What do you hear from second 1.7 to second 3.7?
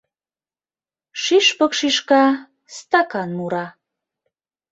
шӱшка, стакан мура.